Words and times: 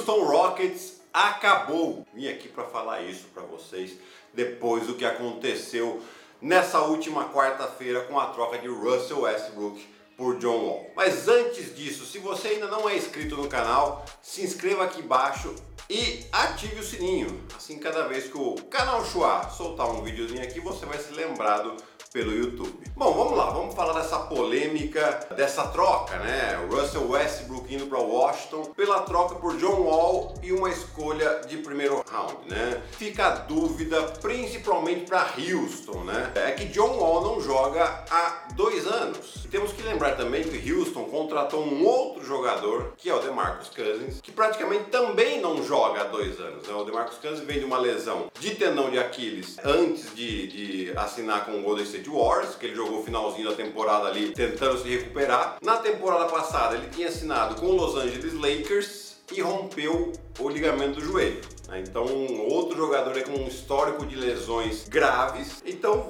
Houston 0.00 0.24
Rockets 0.24 1.02
acabou. 1.12 2.06
Vim 2.14 2.26
aqui 2.26 2.48
para 2.48 2.64
falar 2.64 3.02
isso 3.02 3.26
para 3.34 3.42
vocês 3.42 3.98
depois 4.32 4.86
do 4.86 4.94
que 4.94 5.04
aconteceu 5.04 6.02
nessa 6.40 6.80
última 6.80 7.28
quarta-feira 7.28 8.00
com 8.04 8.18
a 8.18 8.28
troca 8.28 8.56
de 8.56 8.66
Russell 8.66 9.20
Westbrook 9.20 9.86
por 10.16 10.38
John 10.38 10.64
Wall. 10.64 10.90
Mas 10.96 11.28
antes 11.28 11.76
disso, 11.76 12.06
se 12.06 12.18
você 12.18 12.48
ainda 12.48 12.66
não 12.68 12.88
é 12.88 12.96
inscrito 12.96 13.36
no 13.36 13.46
canal, 13.46 14.06
se 14.22 14.42
inscreva 14.42 14.84
aqui 14.84 15.02
embaixo 15.02 15.54
e 15.90 16.24
ative 16.32 16.80
o 16.80 16.82
sininho. 16.82 17.44
Assim, 17.54 17.78
cada 17.78 18.08
vez 18.08 18.28
que 18.28 18.38
o 18.38 18.54
canal 18.70 19.04
Chua 19.04 19.50
soltar 19.50 19.90
um 19.90 20.02
videozinho 20.02 20.42
aqui, 20.42 20.60
você 20.60 20.86
vai 20.86 20.96
ser 20.96 21.12
lembrado 21.12 21.76
pelo 22.12 22.32
YouTube. 22.32 22.72
Bom, 22.96 23.14
vamos 23.14 23.38
lá, 23.38 23.50
vamos 23.50 23.74
falar 23.74 24.00
dessa 24.00 24.18
polêmica, 24.18 25.28
dessa 25.36 25.68
troca, 25.68 26.18
né? 26.18 26.58
Russell 26.70 27.08
Westbrook 27.08 27.72
indo 27.72 27.86
para 27.86 27.98
Washington 27.98 28.64
pela 28.76 29.00
troca 29.02 29.36
por 29.36 29.56
John 29.56 29.82
Wall 29.82 30.34
e 30.42 30.52
uma 30.52 30.68
escolha 30.68 31.40
de 31.46 31.58
primeiro 31.58 32.04
round, 32.10 32.48
né? 32.48 32.82
Fica 32.92 33.26
a 33.26 33.30
dúvida, 33.36 34.02
principalmente 34.20 35.06
para 35.06 35.30
Houston, 35.38 36.02
né? 36.04 36.32
É 36.34 36.50
que 36.50 36.66
John 36.66 36.98
Wall 36.98 37.22
não 37.22 37.40
joga 37.40 38.04
há 38.10 38.48
dois 38.54 38.86
anos. 38.86 39.46
Temos 39.50 39.72
que 39.72 39.82
lembrar 39.82 40.16
também 40.16 40.42
que 40.42 40.72
Houston 40.72 41.04
contratou 41.04 41.64
um 41.64 41.84
outro 41.84 42.24
jogador, 42.24 42.94
que 42.96 43.08
é 43.08 43.14
o 43.14 43.20
DeMarcus 43.20 43.68
Cousins, 43.68 44.20
que 44.20 44.32
praticamente 44.32 44.84
também 44.90 45.40
não 45.40 45.62
joga 45.64 46.02
há 46.02 46.04
dois 46.04 46.40
anos. 46.40 46.66
Né? 46.66 46.74
O 46.74 46.84
DeMarcus 46.84 47.18
Cousins 47.18 47.46
vem 47.46 47.60
de 47.60 47.64
uma 47.64 47.78
lesão 47.78 48.30
de 48.38 48.54
tendão 48.54 48.90
de 48.90 48.98
Aquiles 48.98 49.56
antes 49.64 50.14
de, 50.14 50.46
de 50.48 50.98
assinar 50.98 51.46
com 51.46 51.58
o 51.58 51.62
Golden 51.62 51.84
State 51.84 51.99
State 52.00 52.10
Wars, 52.10 52.54
que 52.56 52.66
ele 52.66 52.74
jogou 52.74 53.00
o 53.00 53.04
finalzinho 53.04 53.48
da 53.48 53.54
temporada 53.54 54.08
ali 54.08 54.32
tentando 54.32 54.78
se 54.82 54.88
recuperar. 54.88 55.58
Na 55.62 55.76
temporada 55.76 56.26
passada 56.26 56.76
ele 56.76 56.88
tinha 56.88 57.08
assinado 57.08 57.54
com 57.56 57.66
o 57.66 57.76
Los 57.76 57.94
Angeles 57.94 58.34
Lakers 58.34 59.16
e 59.32 59.40
rompeu 59.40 60.12
o 60.38 60.48
ligamento 60.48 60.98
do 60.98 61.06
joelho. 61.06 61.40
Né? 61.68 61.84
Então, 61.86 62.04
outro 62.48 62.76
jogador 62.76 63.20
com 63.22 63.32
um 63.32 63.46
histórico 63.46 64.04
de 64.06 64.16
lesões 64.16 64.88
graves. 64.88 65.62
Então, 65.64 66.09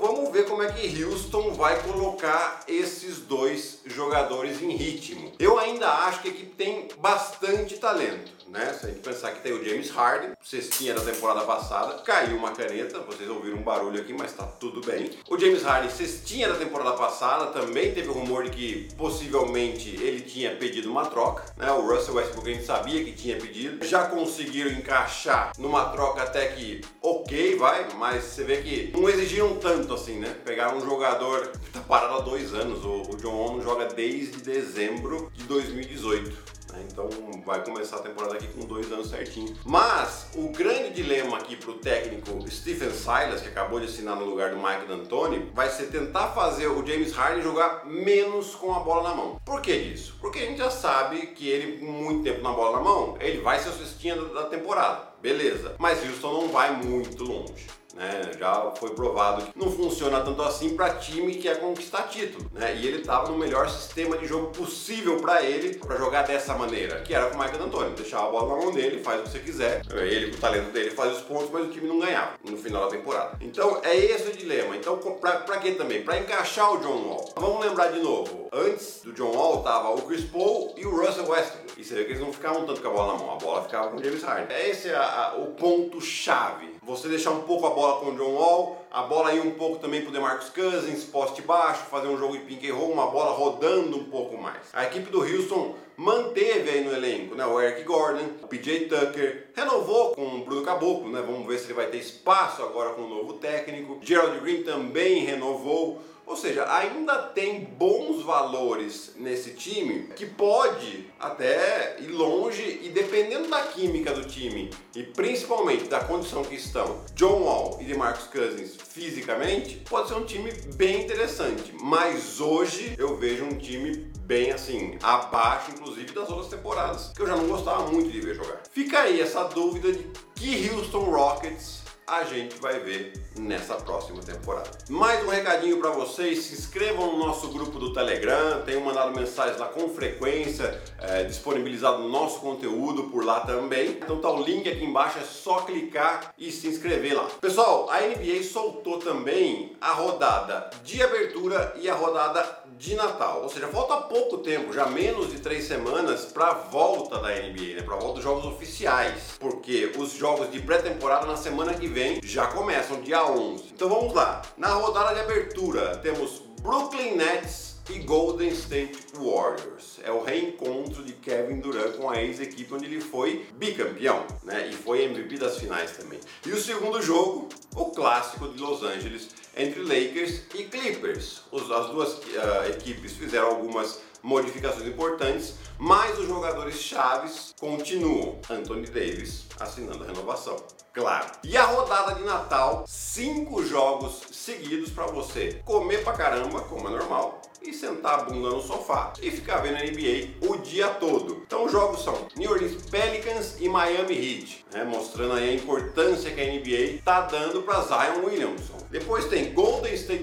Houston 1.03 1.53
vai 1.53 1.83
colocar 1.83 2.61
esses 2.67 3.19
dois 3.19 3.81
jogadores 3.87 4.63
em 4.63 4.71
ritmo. 4.71 5.33
Eu 5.39 5.59
ainda 5.59 5.89
acho 5.89 6.23
que 6.23 6.29
a 6.29 6.31
equipe 6.31 6.55
tem 6.55 6.89
bastante 6.99 7.77
talento 7.79 8.41
né? 8.51 8.73
Se 8.79 8.87
a 8.87 8.89
gente 8.89 9.01
pensar 9.01 9.33
que 9.33 9.41
tem 9.41 9.53
o 9.53 9.65
James 9.65 9.91
Harden, 9.91 10.33
cestinha 10.43 10.93
da 10.93 11.01
temporada 11.01 11.43
passada, 11.43 12.03
caiu 12.03 12.37
uma 12.37 12.51
caneta, 12.51 12.99
vocês 13.01 13.29
ouviram 13.31 13.59
um 13.59 13.63
barulho 13.63 14.01
aqui, 14.01 14.13
mas 14.13 14.33
tá 14.33 14.45
tudo 14.45 14.81
bem. 14.81 15.11
O 15.29 15.39
James 15.39 15.63
Harden, 15.63 15.91
cestinha 15.91 16.49
da 16.49 16.57
temporada 16.57 16.93
passada, 16.93 17.47
também 17.47 17.95
teve 17.95 18.09
o 18.09 18.13
rumor 18.13 18.45
de 18.45 18.51
que 18.51 18.89
possivelmente 18.97 19.91
ele 20.03 20.21
tinha 20.21 20.55
pedido 20.57 20.91
uma 20.91 21.07
troca, 21.07 21.45
né? 21.57 21.71
O 21.71 21.83
Russell 21.83 22.15
Westbrook 22.15 22.51
a 22.51 22.55
gente 22.55 22.67
sabia 22.67 23.05
que 23.05 23.13
tinha 23.13 23.37
pedido, 23.37 23.87
já 23.87 24.07
conseguiram 24.07 24.71
encaixar 24.71 25.53
numa 25.57 25.91
troca 25.91 26.23
até 26.23 26.49
que 26.49 26.81
ok, 27.21 27.57
vai, 27.57 27.87
mas 27.97 28.25
você 28.25 28.45
vê 28.45 28.63
que 28.63 28.91
não 28.93 29.09
exigiram 29.09 29.57
tanto 29.57 29.93
assim, 29.95 30.19
né? 30.19 30.35
Pegaram 30.45 30.79
um 30.79 30.81
jogador 30.81 31.49
que 31.49 31.71
tá 31.71 31.81
parado 31.81 32.15
há 32.15 32.21
dois 32.21 32.53
anos, 32.55 32.85
o, 32.85 33.03
o 33.03 33.17
John 33.17 33.57
não 33.57 33.63
joga 33.63 33.87
desde 33.87 34.39
dezembro 34.39 35.31
de 35.35 35.45
2018. 35.45 36.60
Né? 36.73 36.87
Então 36.91 37.09
vai 37.45 37.65
começar 37.65 37.97
a 37.97 38.01
temporada 38.01 38.35
aqui 38.35 38.47
com 38.49 38.67
dois 38.67 38.91
anos 38.93 39.11
certinho. 39.11 39.57
Mas 39.65 40.29
o 40.35 40.49
grande 40.49 40.91
dilema 40.91 41.37
aqui 41.37 41.57
para 41.57 41.71
o 41.71 41.75
técnico 41.75 42.51
Stephen 42.51 42.91
Silas, 42.91 43.41
que 43.41 43.49
acabou 43.49 43.81
de 43.81 43.87
assinar 43.87 44.17
no 44.17 44.25
lugar 44.25 44.51
do 44.51 44.57
Mike 44.57 44.87
D'Antoni, 44.87 45.51
vai 45.55 45.69
ser 45.71 45.87
tentar 45.87 46.29
fazer 46.29 46.67
o 46.69 46.87
James 46.87 47.13
Harden 47.13 47.43
jogar 47.43 47.87
menos 47.87 48.55
com 48.55 48.75
a 48.75 48.81
bola 48.81 49.11
na 49.11 49.15
mão. 49.15 49.41
Por 49.45 49.61
que 49.61 49.77
disso? 49.79 50.17
Porque 50.21 50.39
a 50.39 50.47
gente 50.47 50.59
já 50.59 50.71
sabe 50.71 51.29
que 51.29 51.49
ele, 51.49 51.85
muito 51.85 52.25
tempo 52.25 52.43
na 52.43 52.53
bola 52.53 52.79
na 52.79 52.85
mão, 52.85 53.17
ele 53.21 53.41
vai 53.41 53.59
ser 53.59 53.71
o 53.71 53.73
cestinha 53.73 54.17
da 54.17 54.45
temporada. 54.45 55.11
Beleza. 55.21 55.75
Mas 55.79 56.03
Houston 56.03 56.33
não 56.33 56.49
vai 56.49 56.73
muito 56.73 57.25
longe. 57.25 57.80
Né? 57.95 58.33
Já 58.39 58.71
foi 58.77 58.91
provado 58.91 59.43
que 59.43 59.59
não 59.59 59.71
funciona 59.71 60.21
tanto 60.21 60.43
assim 60.43 60.77
para 60.77 60.95
time 60.95 61.35
que 61.35 61.43
quer 61.43 61.59
conquistar 61.61 62.05
título, 62.05 62.51
né? 62.53 62.77
E 62.77 62.87
ele 62.87 63.01
estava 63.01 63.29
no 63.29 63.37
melhor 63.37 63.69
sistema 63.69 64.17
de 64.17 64.27
jogo 64.27 64.49
possível 64.49 65.17
para 65.19 65.43
ele 65.43 65.75
para 65.75 65.97
jogar 65.97 66.23
dessa 66.23 66.55
maneira, 66.55 67.01
que 67.01 67.15
era 67.15 67.27
com 67.27 67.37
o 67.37 67.39
Michael 67.39 67.59
D'Antoni, 67.59 67.95
deixar 67.95 68.21
a 68.21 68.31
bola 68.31 68.57
na 68.57 68.65
mão 68.65 68.73
dele, 68.73 69.03
faz 69.03 69.21
o 69.21 69.25
que 69.25 69.31
você 69.31 69.39
quiser. 69.41 69.83
Ele, 69.93 70.31
com 70.31 70.37
o 70.37 70.41
talento 70.41 70.71
dele, 70.73 70.91
faz 70.91 71.17
os 71.17 71.23
pontos, 71.23 71.51
mas 71.51 71.67
o 71.67 71.69
time 71.69 71.89
não 71.89 71.99
ganhava 71.99 72.33
no 72.49 72.57
final 72.57 72.85
da 72.85 72.91
temporada. 72.91 73.37
Então 73.41 73.81
é 73.83 73.97
esse 73.97 74.29
o 74.29 74.37
dilema. 74.37 74.77
Então 74.77 74.99
para 74.99 75.59
que 75.59 75.73
também? 75.73 76.03
Para 76.03 76.19
encaixar 76.19 76.73
o 76.73 76.79
John 76.79 77.09
Wall. 77.09 77.33
Vamos 77.37 77.65
lembrar 77.65 77.89
de 77.89 78.01
novo. 78.01 78.49
Antes 78.53 79.03
do 79.03 79.13
John 79.13 79.33
Wall 79.33 79.63
tava 79.63 79.91
o 79.91 80.03
Chris 80.03 80.25
Paul 80.25 80.75
e 80.77 80.85
o 80.87 80.91
Russell 80.91 81.29
Westbrook. 81.29 81.81
E 81.81 81.85
você 81.85 81.95
vê 81.95 82.05
que 82.05 82.11
eles 82.11 82.21
não 82.21 82.33
ficavam 82.33 82.67
tanto 82.67 82.81
com 82.81 82.89
a 82.89 82.91
bola 82.91 83.13
na 83.13 83.19
mão, 83.19 83.33
a 83.33 83.37
bola 83.37 83.63
ficava 83.63 83.89
com 83.89 83.97
o 83.97 84.05
James 84.05 84.23
Harden. 84.23 84.57
Esse 84.69 84.89
é 84.89 84.95
a, 84.95 85.03
a, 85.03 85.37
o 85.37 85.47
ponto 85.53 86.01
chave. 86.01 86.71
Você 86.83 87.09
deixar 87.09 87.31
um 87.31 87.43
pouco 87.43 87.67
a 87.67 87.71
bola 87.71 87.80
com 87.81 88.11
o 88.11 88.17
John 88.17 88.35
Wall, 88.35 88.85
a 88.91 89.03
bola 89.03 89.33
ir 89.33 89.41
um 89.41 89.53
pouco 89.53 89.79
também 89.79 90.03
pro 90.03 90.13
DeMarcus 90.13 90.51
Cousins, 90.51 91.05
poste 91.05 91.43
baixo, 91.43 91.85
fazer 91.91 92.09
um 92.09 92.19
jogo 92.19 92.37
de 92.37 92.45
pink 92.45 92.69
and 92.69 92.75
roll, 92.75 92.91
uma 92.91 93.07
bola 93.07 93.33
rodando 93.33 93.97
um 93.97 94.05
pouco 94.05 94.37
mais. 94.37 94.59
A 94.73 94.85
equipe 94.85 95.11
do 95.11 95.21
Houston 95.21 95.75
manteve 95.97 96.71
aí 96.71 96.85
no 96.85 96.93
elenco, 96.93 97.35
né, 97.35 97.45
o 97.47 97.61
Eric 97.61 97.83
Gordon, 97.85 98.27
o 98.43 98.47
PJ 98.47 98.87
Tucker, 98.87 99.49
renovou 99.55 100.13
com 100.15 100.27
o 100.27 100.45
Bruno 100.45 100.63
Caboclo, 100.63 101.11
né, 101.11 101.23
vamos 101.25 101.47
ver 101.47 101.59
se 101.59 101.67
ele 101.67 101.75
vai 101.75 101.87
ter 101.87 101.99
espaço 101.99 102.63
agora 102.63 102.91
com 102.91 103.03
o 103.03 103.09
novo 103.09 103.35
técnico. 103.35 103.99
Gerald 104.03 104.41
Green 104.41 104.63
também 104.63 105.25
renovou. 105.25 106.01
Ou 106.31 106.37
seja, 106.37 106.65
ainda 106.73 107.19
tem 107.19 107.65
bons 107.65 108.23
valores 108.23 109.15
nesse 109.17 109.51
time 109.51 110.13
que 110.15 110.25
pode 110.25 111.11
até 111.19 111.97
ir 111.99 112.07
longe 112.07 112.63
e 112.85 112.89
dependendo 112.89 113.49
da 113.49 113.63
química 113.63 114.15
do 114.15 114.25
time 114.25 114.71
e 114.95 115.03
principalmente 115.03 115.89
da 115.89 116.05
condição 116.05 116.45
que 116.45 116.55
estão 116.55 117.05
John 117.17 117.43
Wall 117.43 117.79
e 117.81 117.85
DeMarcus 117.85 118.29
Cousins 118.29 118.77
fisicamente, 118.77 119.83
pode 119.91 120.07
ser 120.07 120.15
um 120.15 120.25
time 120.25 120.53
bem 120.77 121.03
interessante. 121.03 121.75
Mas 121.83 122.41
hoje 122.41 122.95
eu 122.97 123.17
vejo 123.17 123.45
um 123.45 123.59
time 123.59 124.09
bem 124.21 124.53
assim, 124.53 124.97
abaixo 125.03 125.73
inclusive 125.73 126.13
das 126.13 126.29
outras 126.31 126.47
temporadas, 126.47 127.13
que 127.13 127.23
eu 127.23 127.27
já 127.27 127.35
não 127.35 127.49
gostava 127.49 127.91
muito 127.91 128.09
de 128.09 128.21
ver 128.21 128.37
jogar. 128.37 128.63
Fica 128.71 129.01
aí 129.01 129.21
essa 129.21 129.43
dúvida 129.49 129.91
de 129.91 130.09
que 130.37 130.71
Houston 130.71 131.11
Rockets 131.11 131.90
a 132.11 132.25
gente 132.25 132.57
vai 132.57 132.81
ver 132.81 133.13
nessa 133.39 133.77
próxima 133.77 134.21
temporada. 134.21 134.69
Mais 134.89 135.25
um 135.25 135.29
recadinho 135.29 135.79
para 135.79 135.91
vocês, 135.91 136.41
se 136.41 136.55
inscrevam 136.55 137.13
no 137.13 137.25
nosso 137.25 137.49
grupo 137.49 137.79
do 137.79 137.93
Telegram, 137.93 138.63
tenho 138.63 138.85
mandado 138.85 139.17
mensagens 139.17 139.57
lá 139.59 139.67
com 139.67 139.89
frequência, 139.89 140.83
é, 140.99 141.23
disponibilizado 141.23 142.03
nosso 142.09 142.41
conteúdo 142.41 143.05
por 143.05 143.25
lá 143.25 143.41
também. 143.41 143.91
Então 143.91 144.19
tá 144.19 144.29
o 144.29 144.43
link 144.43 144.69
aqui 144.69 144.85
embaixo, 144.85 145.19
é 145.19 145.23
só 145.23 145.61
clicar 145.61 146.35
e 146.37 146.51
se 146.51 146.67
inscrever 146.67 147.17
lá. 147.17 147.29
Pessoal, 147.41 147.89
a 147.89 148.01
NBA 148.01 148.43
soltou 148.43 148.99
também 148.99 149.77
a 149.81 149.93
rodada 149.93 150.69
de 150.83 151.01
abertura 151.01 151.75
e 151.81 151.89
a 151.89 151.95
rodada 151.95 152.59
de 152.77 152.95
Natal, 152.95 153.43
ou 153.43 153.49
seja, 153.51 153.69
falta 153.69 153.95
pouco 154.09 154.39
tempo, 154.39 154.73
já 154.73 154.87
menos 154.87 155.31
de 155.31 155.39
três 155.39 155.65
semanas 155.65 156.25
para 156.25 156.49
a 156.49 156.55
volta 156.55 157.19
da 157.19 157.29
NBA, 157.29 157.77
né? 157.77 157.83
para 157.83 157.95
a 157.95 157.99
volta 157.99 158.15
dos 158.15 158.25
jogos 158.25 158.47
oficiais, 158.47 159.35
porque 159.39 159.93
os 159.99 160.13
jogos 160.13 160.51
de 160.51 160.61
pré-temporada 160.61 161.27
na 161.27 161.37
semana 161.37 161.75
que 161.75 161.87
vem 161.87 162.00
vem 162.01 162.21
já 162.25 162.47
começam, 162.47 163.03
dia 163.03 163.23
11. 163.27 163.65
Então 163.75 163.89
vamos 163.89 164.15
lá. 164.15 164.41
Na 164.57 164.69
rodada 164.69 165.13
de 165.15 165.21
abertura 165.21 165.99
temos 165.99 166.43
Brooklyn 166.63 167.17
Nets 167.17 167.77
e 167.91 167.99
Golden 167.99 168.49
State 168.49 168.99
Warriors. 169.19 170.01
É 170.03 170.11
o 170.11 170.23
reencontro 170.23 171.05
de 171.05 171.13
Kevin 171.13 171.61
Durant 171.61 171.97
com 171.97 172.09
a 172.09 172.23
ex-equipe 172.23 172.73
onde 172.73 172.87
ele 172.87 173.03
foi 173.03 173.47
bicampeão, 173.55 174.25
né? 174.45 174.69
E 174.69 174.73
foi 174.73 175.05
MVP 175.05 175.37
das 175.37 175.59
finais 175.59 175.91
também. 175.95 176.19
E 176.47 176.51
o 176.53 176.61
segundo 176.61 177.03
jogo, 177.03 177.51
o 177.75 177.87
clássico 177.87 178.49
de 178.49 178.59
Los 178.59 178.83
Angeles 178.83 179.29
entre 179.55 179.81
Lakers 179.83 180.43
e 180.55 180.65
Clippers. 180.65 181.43
As 181.53 181.91
duas 181.91 182.15
uh, 182.15 182.71
equipes 182.71 183.13
fizeram 183.13 183.49
algumas 183.49 184.01
modificações 184.23 184.87
importantes, 184.87 185.55
mas 185.79 186.19
os 186.19 186.29
jogadores 186.29 186.77
chaves 186.77 187.55
continuam. 187.59 188.39
Anthony 188.49 188.87
Davis 188.87 189.47
assinando 189.59 190.05
a 190.05 190.07
renovação. 190.07 190.57
Claro. 190.93 191.27
E 191.45 191.57
a 191.57 191.65
rodada 191.65 192.15
de 192.15 192.25
Natal, 192.25 192.85
cinco 192.87 193.65
jogos 193.65 194.23
seguidos 194.33 194.91
para 194.91 195.07
você 195.07 195.61
comer 195.65 196.03
pra 196.03 196.15
caramba, 196.15 196.61
como 196.63 196.89
é 196.89 196.91
normal, 196.91 197.41
e 197.63 197.73
sentar 197.73 198.21
a 198.21 198.23
bunda 198.25 198.51
no 198.51 198.63
sofá 198.63 199.13
e 199.23 199.31
ficar 199.31 199.59
vendo 199.59 199.77
a 199.77 199.83
NBA 199.83 200.49
o 200.49 200.57
dia 200.59 200.89
todo. 200.89 201.43
Então 201.47 201.67
os 201.67 201.73
jogos 201.73 202.03
são 202.03 202.27
New 202.37 202.51
Orleans 202.51 202.83
Pelicans 202.91 203.57
e 203.61 203.69
Miami 203.69 204.15
Heat, 204.15 204.65
né, 204.73 204.85
mostrando 204.85 205.35
aí 205.35 205.51
a 205.51 205.55
importância 205.55 206.31
que 206.31 206.41
a 206.41 206.47
NBA 206.47 206.97
está 206.97 207.23
dando 207.23 207.63
para 207.63 207.83
Zion 207.83 208.25
Williamson. 208.25 208.79
Depois 208.91 209.27
tem 209.27 209.53
Golden 209.53 209.95
State 209.95 210.20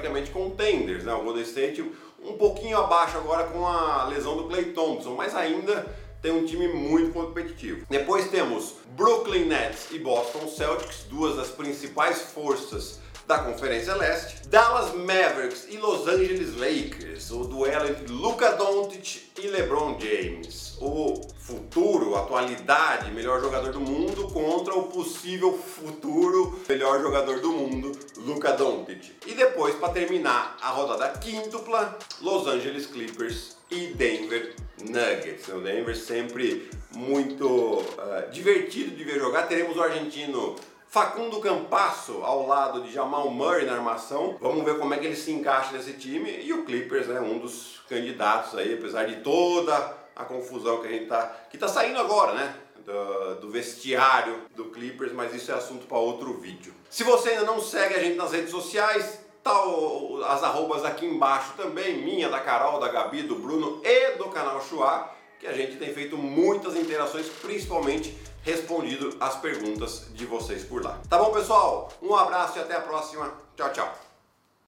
teoricamente 0.00 0.30
contenders, 0.30 1.04
né? 1.04 1.12
O 1.12 1.22
Golden 1.22 1.42
State 1.42 1.84
um 2.22 2.34
pouquinho 2.34 2.78
abaixo 2.78 3.16
agora 3.16 3.44
com 3.44 3.66
a 3.66 4.04
lesão 4.04 4.36
do 4.36 4.44
Clay 4.44 4.72
Thompson, 4.72 5.14
mas 5.14 5.34
ainda 5.34 5.86
tem 6.20 6.32
um 6.32 6.44
time 6.44 6.68
muito 6.68 7.12
competitivo. 7.12 7.86
Depois 7.88 8.28
temos 8.28 8.74
Brooklyn 8.94 9.46
Nets 9.46 9.86
e 9.90 9.98
Boston 9.98 10.48
Celtics, 10.48 11.04
duas 11.08 11.36
das 11.36 11.48
principais 11.48 12.20
forças 12.20 13.00
da 13.26 13.38
Conferência 13.38 13.94
Leste, 13.94 14.48
Dallas 14.48 14.92
Mavericks 14.92 15.66
e 15.70 15.78
Los 15.78 16.08
Angeles 16.08 16.56
Lakers, 16.56 17.30
o 17.30 17.44
duelo 17.44 17.88
entre 17.88 18.12
Luka 18.12 18.52
Doncic 18.52 19.29
e 19.42 19.48
LeBron 19.48 19.98
James, 19.98 20.76
o 20.80 21.20
futuro, 21.38 22.14
atualidade, 22.14 23.10
melhor 23.10 23.40
jogador 23.40 23.72
do 23.72 23.80
mundo 23.80 24.28
contra 24.28 24.74
o 24.74 24.84
possível 24.84 25.56
futuro 25.56 26.60
melhor 26.68 27.00
jogador 27.00 27.40
do 27.40 27.50
mundo, 27.50 27.92
Luka 28.18 28.52
Doncic. 28.52 29.16
E 29.26 29.34
depois, 29.34 29.74
para 29.76 29.92
terminar 29.92 30.56
a 30.60 30.70
rodada 30.70 31.08
quíntupla, 31.18 31.98
Los 32.20 32.46
Angeles 32.46 32.86
Clippers 32.86 33.56
e 33.70 33.86
Denver 33.88 34.54
Nuggets. 34.82 35.48
O 35.48 35.60
Denver 35.60 35.96
sempre 35.96 36.68
muito 36.94 37.46
uh, 37.46 38.30
divertido 38.30 38.94
de 38.94 39.04
ver 39.04 39.18
jogar. 39.18 39.48
Teremos 39.48 39.76
o 39.76 39.82
argentino 39.82 40.56
Facundo 40.90 41.38
Campasso 41.38 42.20
ao 42.24 42.48
lado 42.48 42.82
de 42.82 42.92
Jamal 42.92 43.30
Murray 43.30 43.64
na 43.64 43.74
armação. 43.74 44.36
Vamos 44.40 44.64
ver 44.64 44.76
como 44.76 44.92
é 44.92 44.98
que 44.98 45.06
ele 45.06 45.14
se 45.14 45.30
encaixa 45.30 45.70
nesse 45.70 45.92
time. 45.92 46.28
E 46.42 46.52
o 46.52 46.64
Clippers 46.64 47.06
né, 47.06 47.20
um 47.20 47.38
dos 47.38 47.80
candidatos 47.88 48.58
aí, 48.58 48.74
apesar 48.74 49.04
de 49.04 49.22
toda 49.22 49.72
a 50.16 50.24
confusão 50.24 50.80
que 50.80 50.88
a 50.88 50.90
gente 50.90 51.06
tá 51.06 51.32
que 51.48 51.56
tá 51.56 51.68
saindo 51.68 52.00
agora, 52.00 52.34
né? 52.34 52.56
Do, 52.84 53.34
do, 53.36 53.50
vestiário 53.50 54.42
do 54.56 54.64
Clippers, 54.64 55.12
mas 55.12 55.32
isso 55.32 55.52
é 55.52 55.54
assunto 55.54 55.86
para 55.86 55.96
outro 55.96 56.34
vídeo. 56.38 56.74
Se 56.88 57.04
você 57.04 57.30
ainda 57.30 57.44
não 57.44 57.60
segue 57.60 57.94
a 57.94 58.00
gente 58.00 58.16
nas 58.16 58.32
redes 58.32 58.50
sociais, 58.50 59.20
tá 59.44 59.64
o, 59.64 60.24
as 60.24 60.42
arrobas 60.42 60.84
aqui 60.84 61.06
embaixo 61.06 61.52
também, 61.56 61.98
minha, 61.98 62.28
da 62.28 62.40
Carol, 62.40 62.80
da 62.80 62.88
Gabi, 62.88 63.22
do 63.22 63.36
Bruno 63.36 63.80
e 63.84 64.16
do 64.16 64.24
canal 64.30 64.60
Chua, 64.60 65.08
que 65.38 65.46
a 65.46 65.52
gente 65.52 65.76
tem 65.76 65.94
feito 65.94 66.16
muitas 66.16 66.74
interações, 66.74 67.28
principalmente 67.28 68.18
respondido 68.42 69.16
as 69.20 69.36
perguntas 69.36 70.06
de 70.12 70.26
vocês 70.26 70.64
por 70.64 70.84
lá. 70.84 70.98
Tá 71.08 71.18
bom, 71.18 71.32
pessoal? 71.32 71.92
Um 72.02 72.14
abraço 72.14 72.58
e 72.58 72.60
até 72.60 72.76
a 72.76 72.80
próxima. 72.80 73.32
Tchau, 73.56 73.72
tchau. 73.72 74.09